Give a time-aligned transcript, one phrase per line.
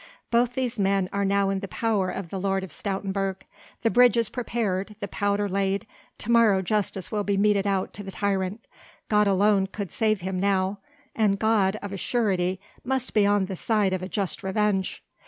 [0.31, 3.43] Both these men are now in the power of the Lord of Stoutenburg.
[3.83, 5.85] The bridge is prepared, the powder laid,
[6.17, 8.65] to morrow justice will be meted out to the tyrant;
[9.09, 10.79] God alone could save him now,
[11.15, 15.03] and God, of a surety, must be on the side of a just revenge.